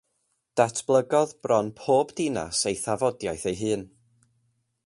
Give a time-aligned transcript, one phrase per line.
[0.59, 3.85] Datblygodd bron pob dinas ei thafodiaith ei hun.